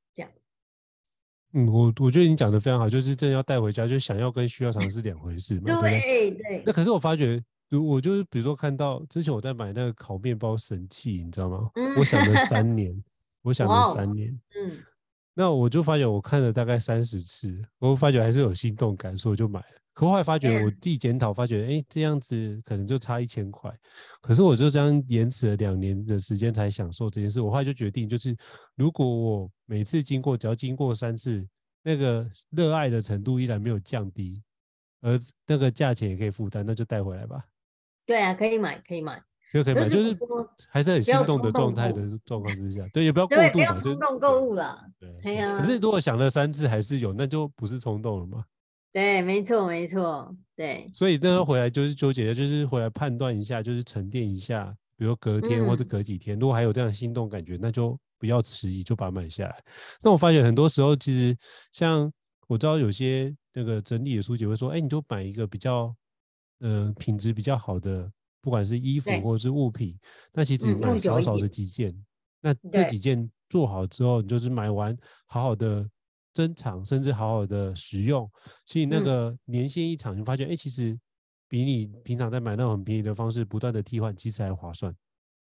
[1.54, 6.00] 嗯，我我觉得你讲的非常好，就是真的要带回家，就想要跟需要尝试两回事嘛，对不对？
[6.02, 6.64] 对对。
[6.66, 11.70] 那可是我发觉，如我就是比如说看到之前我在买那个烤面包神器，你知道吗？
[11.76, 13.04] 嗯、 我想了三年，
[13.42, 14.78] 我想了三年，嗯，
[15.34, 19.79] 那我就发觉我看了大概三十次，我发觉还是有心动感，所以我就买了。
[20.00, 23.70] 可后来发觉，我自己检讨，发觉，哎，这样子可能就差一千块。
[24.22, 27.42] 可是我就这样延迟了两年的时间才享受这件事。
[27.42, 28.34] 我后来就决定，就是
[28.76, 31.46] 如果我每次经过，只要经过三次，
[31.84, 34.42] 那个热爱的程度依然没有降低，
[35.02, 37.44] 而那个价钱也可以负担，那就带回来吧。
[38.06, 40.18] 对啊，可以买，可以买，就可以买，就是
[40.72, 44.80] 还是很心动的状态的状况之下，对，也不要过度，不要冲动购物了。
[44.98, 45.58] 对，对啊。
[45.60, 48.46] 可是如果想了三次还是有，那就不是冲动了吗？
[48.92, 50.90] 对，没错，没错，对。
[50.92, 59.64] 所以那个回来就是纠结的，就是回来判断一下，就是沉淀一下，比如隔天或者隔几天，嗯、如果还有这样心动感觉，那就不要迟疑，就把它买下来。
[60.02, 61.38] 那我发现很多时候，其实
[61.72, 62.12] 像
[62.48, 65.96] 我知道有些那个整理的书籍会说，哎，你就买一个比较，
[66.62, 69.96] 嗯、呃，品质比较好的，不管是衣服或者是物品，
[70.34, 72.06] 那其实买少少的几件，嗯、
[72.42, 74.98] 那这几件做好之后，你就是买完
[75.28, 75.88] 好好的。
[76.34, 78.30] 珍藏，甚至好好的使用，
[78.66, 80.98] 所以那个年限一长，你发现，哎、嗯，其实
[81.48, 84.96] 比你平常在买那种很便宜的方式不断的替换，其实还划算。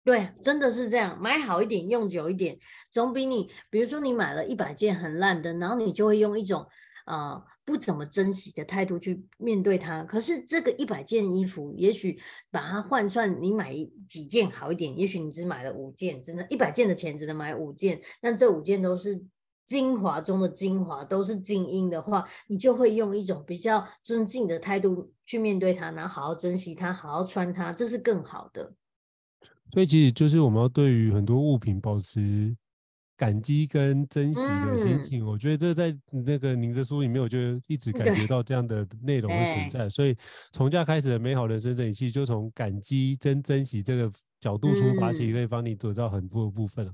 [0.04, 2.58] 对，真的是这样，买好一点，用久一点，
[2.90, 6.66] 总比你，比如说你买了一百件很烂的，然后你就会用一种
[7.04, 10.02] 啊、呃、不怎么珍惜的态度去面对它。
[10.02, 12.18] 可是这个一百件衣服，也许
[12.50, 13.72] 把它换算，你买
[14.08, 19.24] 几件好一点，也许你只买了五件，只能一百件的钱只能买五件，那这五件都是。
[19.64, 28.72] 精华中的精华都是精英的话，你就会用一种比较尊敬的态度去面对它，然后好好珍惜它，好好穿它，这是更好的。
[29.72, 32.54] 所以其实就是我们要对于很多物品保持
[33.16, 35.24] 感激跟珍惜的心情。
[35.24, 39.88] 嗯、我觉得这在那个您的书里面，我就一直感觉到这样的内容的存在。
[39.88, 40.14] 所以
[40.52, 46.86] 从家开始的美好人生整理器，就从感激真珍惜这个角度出发，其实可以帮你做到很多的部分。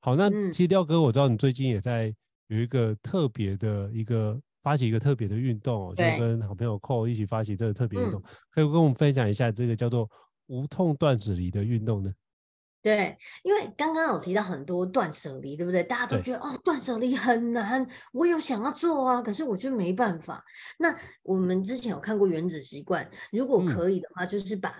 [0.00, 2.14] 好，那其实廖哥，我知道你最近也在。
[2.48, 10.08] 有一个特别的一个发起一个特别的运动，就跟好朋友寇一起发起这个特别运动，可以跟我们分享一下这个叫做
[10.46, 12.14] 无痛断舍离的运动呢？
[12.82, 15.82] 对，因为刚刚有提到很多断舍离，对不对？
[15.82, 20.44] 大家都觉得哦，断舍离很难，我有想要做啊，可是我就没办法。
[20.78, 24.72] 那我们之前有看过《原子习惯》，如果可以的话，就是把。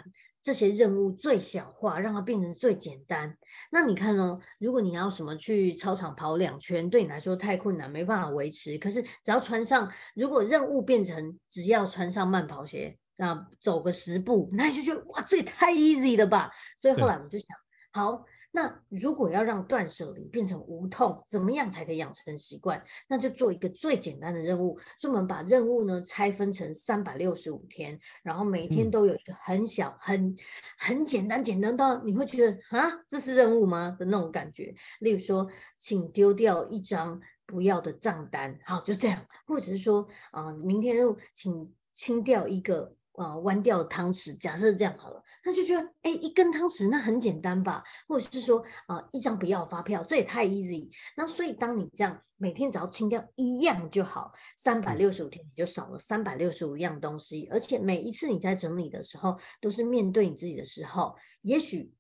[0.47, 3.37] 这些任务最小化，让它变成最简单。
[3.73, 8.79] 那你看哦，如果你要什么去操场跑两圈，对你来说太困难，没办法维持。
[8.79, 16.49] 可是只要穿上，如果任务变成只要穿上慢跑鞋，啊，走个十步，那你就觉得哇，这也太 easy 了吧。
[16.81, 17.49] 所以后来我们就想，
[17.93, 18.25] 好。
[18.57, 22.83] 那如果要让断舍离变成无痛，怎么样才可以养成习惯？
[23.07, 30.35] 那就做一个最简单的任务，所以我们把任务呢拆分成三百六十五天，然后每天都有一个很小、很
[30.79, 34.75] 很简单、简单到你会觉得啊，这是任务吗的那种感觉。
[35.01, 35.47] 例如说，
[35.79, 42.95] 请丢掉一张不要的账单，好，就这样，或者是说啊、呃，明天就请清掉一个。
[43.17, 47.83] 啊，弯掉的汤匙，假设这样好了，他就觉得，哎，一根汤匙那很简单吧？
[48.07, 50.89] 或者是说，啊，一张不要发票，这也太 easy。
[51.17, 61.93] 那所以，当你这样每天只要清掉一样就好，三百六十五天你就少了三百六十五样东西，而且每一次你在整理的时候，都是面对你自己的时候，也许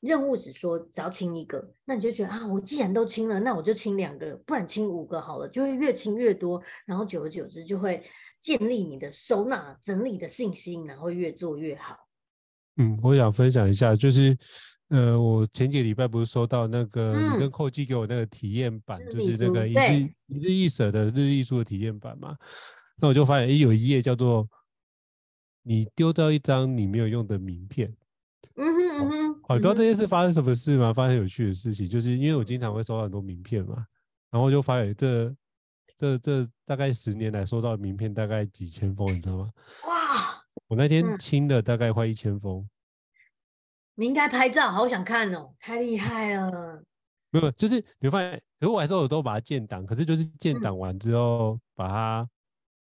[0.00, 8.04] 任务只说只要清一个，那你就觉得啊，我既然都清了，那我就清两个，不然清五个好了，就会越清越多，然后久而久之就会。
[8.44, 11.96] 建立你的收纳整理的信心，然后越做越好。
[12.76, 14.36] 嗯，我想分享一下，就是
[14.88, 22.36] 呃，我前几个礼拜不是收到那个、嗯、你跟寇基给我那个体验版，就是那个一日一日一舍的日历书的体验版嘛。
[22.96, 24.46] 那我就发现，诶，有一页叫做
[25.62, 27.96] 你丢掉一张你没有用的名片。
[28.56, 29.42] 嗯哼嗯哼。
[29.48, 30.92] 好，知道这件事发生什么事吗？
[30.92, 33.86] 发生有趣的事情，就是因为我经常会收到很多名片嘛，
[34.30, 35.34] 然后就发现这
[35.96, 39.50] 这这大概十年来收到的名片大概几千封，你知道吗？
[39.86, 40.44] 哇！
[40.68, 42.68] 我那天清了大概快一千封。
[43.94, 46.82] 你应该拍照，好想看哦，太厉害了。
[47.30, 52.28] 没有，就是你会发现，如果我还是我都把它建档，可是就是建档完之后，把它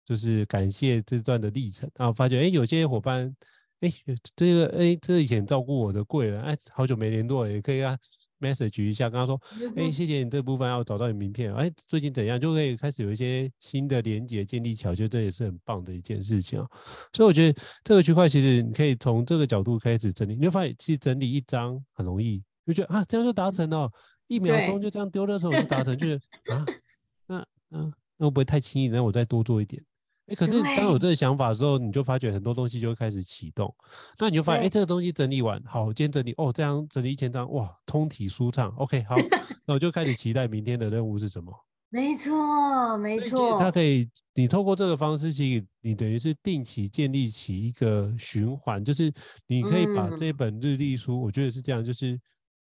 [0.06, 3.36] 就是感谢这段的历程，然后发觉，哎，有些伙伴。
[3.82, 3.92] 哎，
[4.34, 8.00] 这个哎，这个以前照顾我的贵人，哎，好久没联络，也可以啊
[8.44, 9.40] ，message 一下，跟他说，
[9.78, 16.68] 哎，谢谢你这部分要找到你名片，哎，最近怎样，就可以开始有一些新的连接建立起来，我觉得这也是很棒的一件事情啊。
[17.14, 23.90] 所以我觉得这个区块其实你可以从这个角度开始整理，你会发现其实整理一张很容易，就觉得啊，这样就达成了，
[24.28, 26.16] 一秒钟就这样丢的时候就达成，就是
[26.52, 26.66] 啊，
[27.28, 28.88] 那那那会不会太轻易？
[28.90, 29.84] 那我再多做一点。
[30.28, 33.74] 哎，可是当有这个想法的时候，你就发觉很多东西就会开始启动。
[34.18, 38.74] 那你就发现，哎，这个东西整理完，好，今天整理，哦，这样整理一千张，哇，通体舒畅。
[38.78, 39.18] OK，好，
[39.68, 41.54] 那我就开始期待明天的任务是什么？
[41.90, 43.60] 没错，没错。
[43.60, 49.12] 它可以，你透过这个方式，去你等于是定期建立起一个循环，就是
[49.48, 52.18] 你可以把这本日历书，嗯、我觉得是这样，就是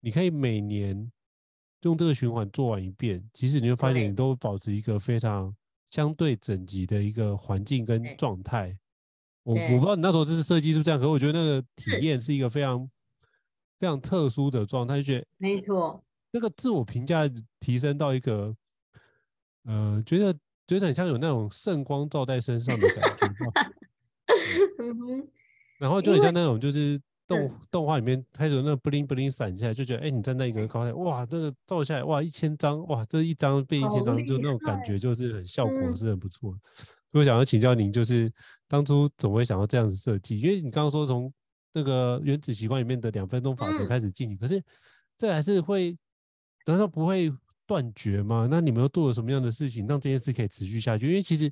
[0.00, 1.10] 你可以每年
[1.82, 5.54] 用这个循环做完一遍，其实你会发现你都保持一个非常。
[5.90, 8.76] 相对整洁的一个环境跟状态，
[9.42, 12.88] 我我不知道你那时候就是设计是这样，可是我觉得那个体验是一个非常
[13.78, 17.22] 非常特殊的状态，就觉得没错，那个自我评价
[17.60, 18.54] 提升到一个，
[19.64, 20.32] 呃，觉得
[20.66, 23.26] 觉得很像有那种圣光照在身上的感觉，
[25.78, 27.00] 然后就很像那种就是。
[27.26, 36.56] 动动画里面开始有那个布灵布灵闪下来，就觉得哎、欸，你站在一个高台，哇，这个照下来，哇，一千张，哇，这一张变一千张，就那种感觉就是很效果是很不错。
[37.12, 38.32] 所以我想要请教您，就是
[38.68, 40.38] 当初怎么会想要这样子设计？
[40.38, 41.32] 因为你刚刚说从
[41.72, 44.62] 那个原子习惯里面的两分钟法则开始进行，可是
[45.18, 45.96] 这还是会，
[46.66, 47.32] 难道不会
[47.66, 48.46] 断绝吗？
[48.48, 51.08] 那你们又做了什么样的事情，让这件事可以持续下去？
[51.08, 51.50] 因为其实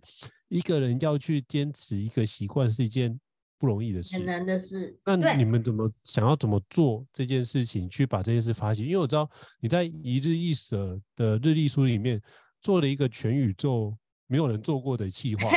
[0.49, 3.19] 一个人要去坚持一个习惯是一件。
[3.65, 4.95] 不容易的事，很难的事。
[5.07, 8.85] 那你们怎么想要怎么做这件事情，去把这件事发起？
[8.85, 9.27] 因为我知道
[9.59, 12.21] 你在一日一舍的日历书里面
[12.61, 13.97] 做了一个全宇宙
[14.27, 15.49] 没有人做过的计划。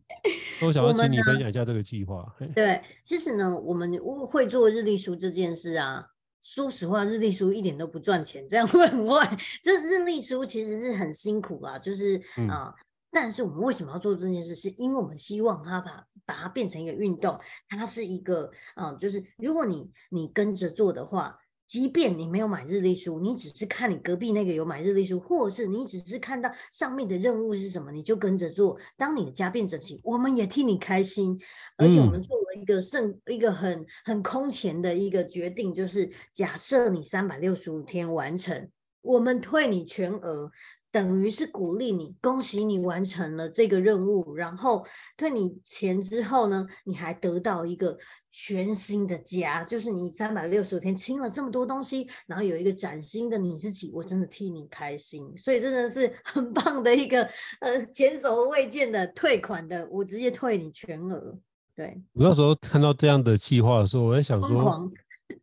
[0.66, 2.24] 我想要请你分享一下这个计划。
[2.54, 6.06] 对，其实呢，我们会做日历书这件事啊，
[6.40, 9.38] 说实话，日历书一点都不赚钱，这样会 很坏。
[9.62, 12.16] 就是日历书其实是很辛苦啊，就是
[12.48, 12.72] 啊。
[12.72, 12.74] 嗯
[13.12, 14.54] 但是我们为什么要做这件事？
[14.54, 28.78] 是因为我们希望它把把它变成一个运动，它是一个嗯，就是如果你你跟着做的话，即便你没有买日历书，你只是看你隔壁那个有买日历书，或者是你只是看到上面的任务是什么，你就跟着做。
[28.96, 31.38] 当你的家变整齐，我们也替你开心。
[31.76, 38.70] 而且我们做了一个甚一个很很空前的一个决定，就是假设你三百六十五天完成，
[39.02, 40.50] 我们退你全额。
[40.92, 47.96] 等于是鼓励你，恭喜你完成了这个任务，然后退你钱之后呢，你还得到一个
[48.30, 57.26] 全新的家，就是你三百六十五天清了这么多东西，然后有一个崭新的你自己，我真的替你开心，所以真的是 很棒的一个
[57.60, 61.38] 呃前所未见的退款的，我直接退你全额。
[61.74, 64.92] 对，我那时候看到这样的计划的时候，我在想说，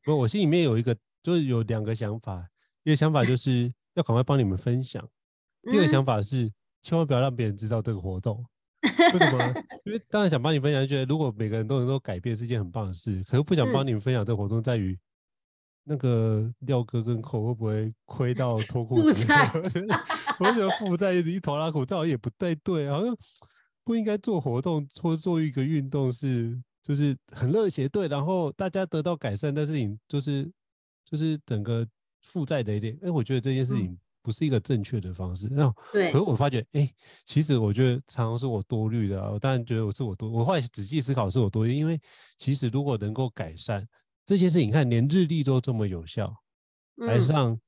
[0.03, 2.47] 不，我心里面有一个，就是有两个想法，
[2.83, 5.03] 一个想法就是要赶快帮你们分享。
[5.63, 8.45] 第二个想法是，千万不要让别人知道这个活动。
[8.81, 9.63] 为什么？
[9.85, 13.21] 因为 当然想帮你分享，觉得如果每个人都能够改变，是一件很棒的事。
[13.23, 14.97] 可是不想帮你们分享这个活动，在于
[15.83, 19.25] 那个廖哥跟寇会不会亏到脱裤子？
[20.39, 23.13] 我觉得负债一头拉苦，这好像也不太对，好像
[23.83, 30.49] 不应该做活动或做一个运动是就是很热血，对，然后大家得到改善，但是你就是
[31.03, 31.85] 就是整个
[32.21, 32.97] 负债的一点。
[33.01, 33.99] 哎，我觉得这件事情。
[34.29, 35.47] 不是一个正确的方式。
[35.49, 39.19] 那可是我发觉，哎、欸，其实我觉得常常是我多虑的。
[39.31, 41.99] 我当然觉得我是我多，我后来仔细思考是我多虑，因为
[42.37, 43.83] 其实如果能够改善
[44.27, 46.31] 这些事情，你看连日历都这么有效，
[46.97, 47.59] 来上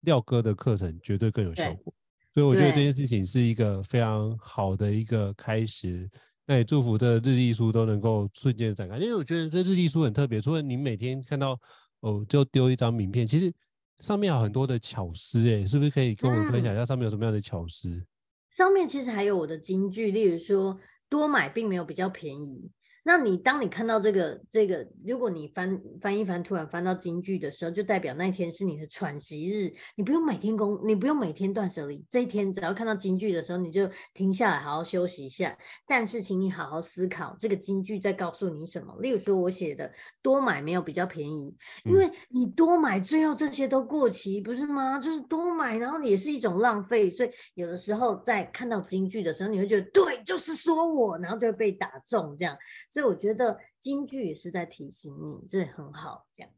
[0.00, 1.94] 廖哥的课程绝对更有效果。
[2.34, 6.10] 所以我觉得这件事情是一个非常好的一个开始。
[6.46, 11.56] 那也祝福这日历书都能够瞬间展开，因为我觉得这日历书很特别，除了你每天看到
[12.00, 13.52] 哦，就丢一张名片，其实。
[14.00, 18.02] 上面有很多的巧思，哎，是不是可以跟我们分享一下上面有什么样的巧思？
[18.50, 20.78] 上面其实还有我的金句，例如说
[21.08, 22.70] 多买并没有比较便宜，
[23.02, 35.56] 那你当你看到这个这个，如果你翻翻一翻，突然翻到京剧的时候，就代表那一天是你的喘息日，你不用每天工，你不用每天断舍离，这一天只要看到京剧的时候，你就停下来好好休息一下。
[35.86, 38.94] 但是，请你好好思考这个京剧在告诉你什么。
[39.00, 39.90] 例如说，我写的
[40.22, 44.98] 多买没有比较便宜，因为你多买，最后这些都过期，不是吗？
[44.98, 47.10] 就是多买，然后也是一种浪费。
[47.10, 52.56] 所以，有的时候在看到京剧的时候，你会觉得对，就是说我，然后就会被打中这样。
[52.92, 56.50] 所以我觉得京剧也是在提醒你，这很好，这样。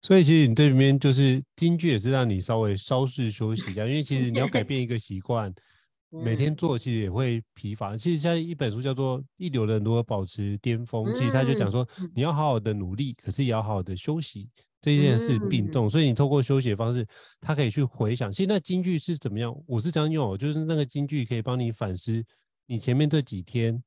[0.00, 5.52] 所以其实你这里面就是京剧也是让你稍微稍事休息一下，因为其实你要改变一个习惯，
[6.24, 7.96] 每天做其实也会疲乏。
[7.96, 14.48] 其实像一本书叫做《一流人如何保持巅峰》，其实他就讲说你要好好的努力，可是也要好好的休息，
[14.80, 15.90] 这件事并重。
[15.90, 17.04] 所以你透过休息的方式，
[17.40, 19.52] 他可以去回想，其实那京剧是怎么样？
[19.66, 22.24] 我是这样用，就是那个京剧可以帮你反思
[22.66, 23.82] 你前面这几天。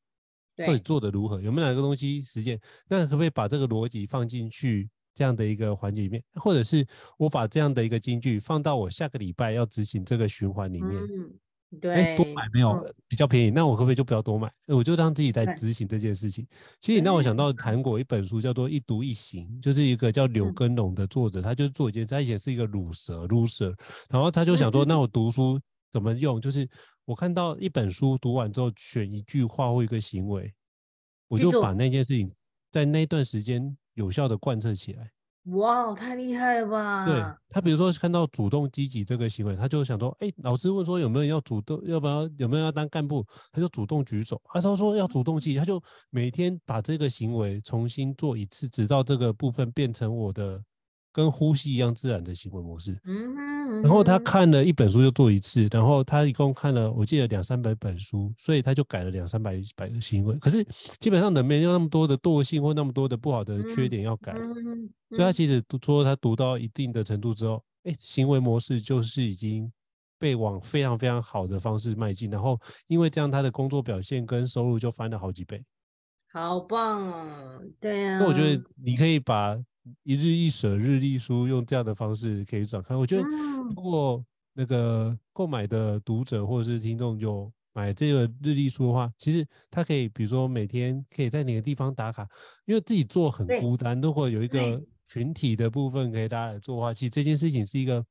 [0.65, 1.41] 到底做的如何？
[1.41, 2.59] 有没有哪个东西实践？
[2.87, 6.23] 那可不可以把这个逻辑放进去这样的一个环节里面？
[6.35, 6.85] 或者是
[7.17, 10.97] 我把这样的一个金句放到我下个礼拜要执行这个循环里面？
[11.01, 11.93] 嗯，对。
[11.93, 14.51] 哎，多买没有比较便宜，那我可不可以就不要多买？
[14.67, 16.47] 我就当自己在执行这件事情。
[16.79, 23.75] 其实你让我想到韩国一本书叫做《一读一行》，就是一个叫柳根龙的作者，他就做一件事，他以前是一个鲁蛇，loser，
[24.09, 25.59] 然后他就想说，那我读书
[25.91, 26.39] 怎么用？
[26.39, 26.67] 就是。
[27.03, 30.53] 我看到一本书读完之后，选一句话或一个行为，
[31.27, 32.31] 我就把那件事情
[32.71, 35.11] 在那段时间有效的贯彻起来。
[35.45, 37.05] 哇，太厉害了吧！
[37.05, 43.25] 对，他，比如说看到主动积极这个行为，他就想说：哎，老师问说有没有人要主动，要不要有没有要当干部？
[43.51, 44.39] 他就主动举手。
[44.53, 50.63] 他说要主动积极，他就每天把这个行为重新做一次，直到这个部分变成我的。
[51.13, 52.97] 跟呼吸一样自然的行为模式。
[53.03, 53.35] 嗯
[53.67, 53.81] 哼。
[53.81, 60.35] 然后他看了一本书就做一次，然后他一共看了我记得两三百本书，所以他就改了两三百百个行为。
[60.37, 60.65] 可是
[60.99, 64.33] 基本上人没有那么多的惰性或那么多的不好的缺点要改，
[65.09, 69.71] 所以他其实读说他读到一定的程度之后，哎，行为模式就是已经
[70.19, 72.29] 被往非常非常好的方式迈进。
[72.29, 75.63] 然后因为这样，他的工作表现跟收入就翻了好几倍。
[76.31, 77.61] 好棒哦！
[77.79, 78.19] 对啊。
[78.19, 79.57] 那我觉得你可以把。
[80.03, 83.23] 一日一舍日历书用这样的方式可以转看，我觉得
[83.75, 84.23] 如果
[84.53, 92.27] 那个购买的读者或者是听众有买这个日历书的话，其实他可以比如说每天可以在哪个地方打卡，
[92.65, 98.05] 因为自己做很孤单，如果有一个群体的部分可以大家来做的话，其实这件事情是一个。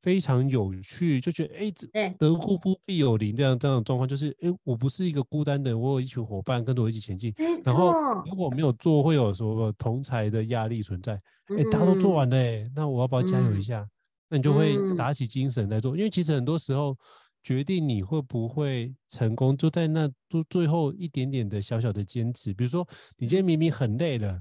[0.00, 1.54] 非常有趣，就觉得
[1.92, 7.34] 哎，得互补必有邻这样这样的状况，就是哎，我不是一个孤单的人，我有一群伙伴跟着我一起前进。
[7.64, 7.92] 然后
[8.24, 11.14] 如果没有做，会有什么同才的压力存在？
[11.46, 13.86] 哎，大家都做完了，哎，那我要不要加油一下？
[14.28, 16.96] 那你就会打起精神来做，因为其实很多时候
[17.42, 22.54] 决定你会不会成功，就在那都最后一点点的小小的坚持。
[22.54, 22.86] 比如说，
[23.16, 24.40] 你今天明明很累了，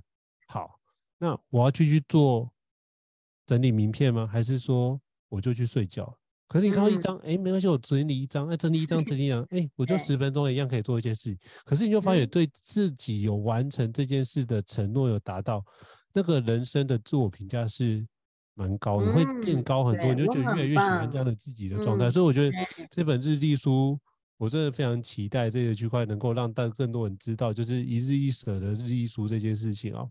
[0.49, 0.79] 好，
[1.17, 2.51] 那我要继续做
[3.45, 4.27] 整理名片吗？
[4.27, 5.01] 还是说？
[5.30, 6.17] 我就去睡觉，
[6.47, 11.38] 可是你看到一张，哎、嗯，没关系，我整理一张，哎，整理一张，整理一张，哎，我就十分钟一样可以做一件事。
[11.65, 15.63] 可是你就发现对自己有完成这件事的承诺有达到，
[16.13, 18.07] 那个人生的自我评价是
[18.53, 22.09] 蛮高的，会变高很多，你就觉得越来越喜欢这样的自己的状态。
[22.09, 22.57] 所以我觉得
[22.89, 23.99] 这本日历书，
[24.38, 30.09] 我真的非常期待这个区块能够让大更多人知道，就是一日一舍的日历书这件事情哦。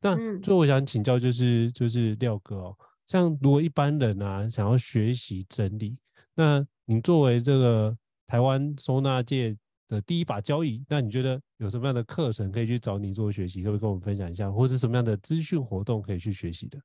[0.00, 2.76] 那最后我想请教就是就是廖哥哦。
[3.08, 5.98] 像如果一般人啊想要学习整理，
[6.34, 7.96] 那你作为这个
[8.26, 9.56] 台湾收纳界
[9.88, 13.62] 的第一把交椅，那你觉得有什么样的课程可以去找你做学习？
[13.62, 16.78] 可不可以跟我们分享一下，或者是什么样的资讯活动可以去学习的？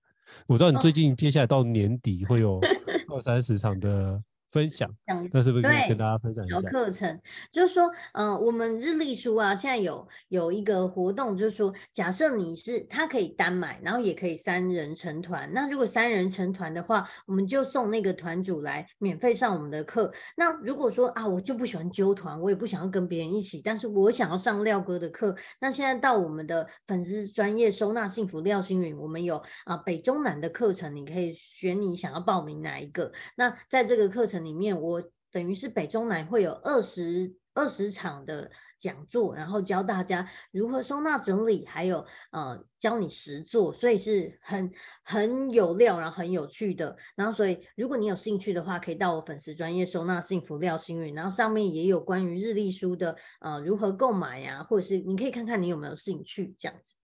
[0.47, 2.59] 我知道你最近接下来到年底会有
[3.13, 4.24] 二三十场的。
[4.53, 4.87] 分享，
[5.31, 7.19] 那是不是可以跟大家分享一下课程？
[7.51, 15.51] 就是说，嗯、呃，我们日历书啊，现在有有一个活动，就是说，假设你是它可以单买，然后也可以三人成团。
[15.53, 20.13] 那如果三人成团的话，我们就送那个团主来免费上我们的课。
[20.37, 25.35] 那如果说啊，我就不喜欢揪团，我也不想要跟别人一起，但是我想要上廖哥的课。
[25.59, 33.11] 那现在到我们的粉丝专业收纳幸福廖星云，我们有啊北中南的课程，你可以选你想要报名哪一个。
[33.35, 34.42] 那在这个课程。
[34.43, 44.71] 里面我等于是北中南会有二十二十场的讲座，然后教大家如何收纳整理，还有呃教你实做，所以是很
[45.03, 46.95] 很有料，然后很有趣的。
[47.15, 56.95] 然后所以如果你有兴趣的话，可以到我粉丝专业收纳幸福廖心筠，然后上面也有关于日历书的呃如何购买呀、或者是你可以看看你有没有兴趣这样子。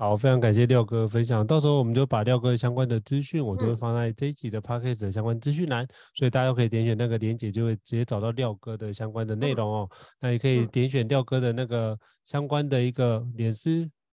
[0.00, 9.90] 好，非常感谢廖哥分享，到时候我们就把廖哥相关的资讯，我都会放在这一集的 Podcast 的相关资讯栏，嗯、所以大家都可以点选那个链接，就会直接找到廖哥的相关的内容哦。
[9.90, 13.68] 嗯、那也可以点选廖哥的那个相关的一个脸书。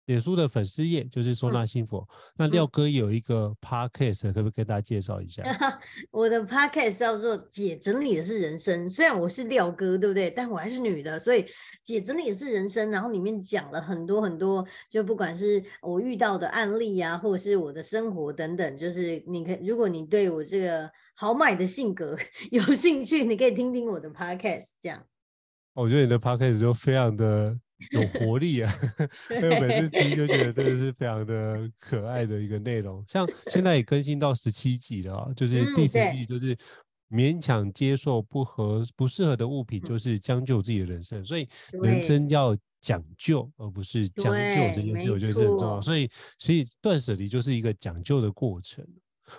[0.06, 1.98] 脸书的粉丝页就是收纳幸福。
[1.98, 5.42] 嗯、那廖哥有一个 podcast，、嗯、可不可以跟大家介绍一下？
[6.12, 10.30] 我的 podcast 叫做“姐整理的是人生”，虽然我是廖哥，对不对？
[10.30, 11.46] 但我还是女的，所以
[11.82, 12.90] “姐整理的是人生”。
[12.92, 22.16] 然后里面讲了很多很多，就不管是我遇到的案例啊，或者是我的生活等等，就是你可以，如果你对我这个豪迈的性格
[22.52, 24.66] 有兴趣，你可以听听我的 podcast。
[24.82, 25.02] 这样，
[25.72, 27.58] 我觉得你的 podcast 就非常的。
[27.92, 28.72] 有活力啊！
[29.28, 33.04] 所以每次听就觉得真的是非常的可爱的一个内容。
[33.08, 36.56] 像现在也更新到十七集了啊，就 是第十集就是
[37.10, 41.24] 勉强接受不合不适合的物品，就是将就自己的人生。
[41.24, 41.48] 所以
[41.82, 45.80] 人生要讲究，而不是将就这件事，我觉得是很重要。
[45.80, 46.08] 所以
[46.38, 48.84] 所以断舍离就是一个讲究的过程。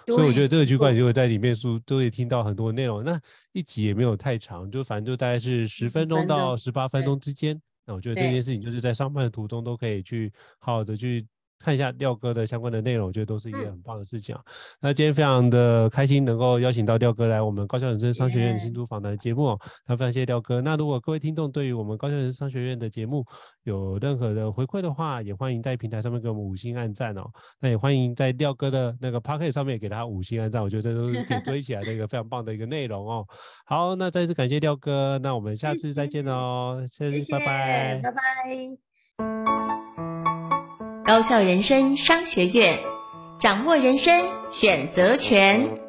[0.08, 3.04] 所以我觉得这个区块就会在里面书都会听到很多内容。
[3.04, 3.22] 那
[3.52, 7.62] 一集也没有太长，就反正就大概是十分钟到十八分钟之间。
[7.86, 11.28] 那我觉得这件事情就是在上班的途中都可以去好好的去
[11.60, 14.42] 看一下廖哥的相关的内容，我觉得都是一件很棒的事情啊。
[14.46, 14.52] 嗯、
[14.82, 20.62] 那今天非常的开心能够邀请到廖哥来我们高校人生商学院新竹访谈节目哦，那非常谢谢廖哥。
[20.62, 23.26] 那如果各位听众对于我们高校人生商学院的节目
[23.64, 27.26] 有任何的回馈的话，也欢迎在平台上面给我们五星按赞哦。
[27.60, 33.26] 那也欢迎在廖哥的那个 Podcast 上面也给他五星按赞，我觉得这都是可以堆起来的一个非常棒的一个内容哦。
[33.66, 39.65] 好，那再次感谢廖哥，那我们下次再见哦，谢谢，拜拜，拜拜。
[41.06, 42.80] 高校人生商学院，
[43.40, 45.85] 掌握人生选择权。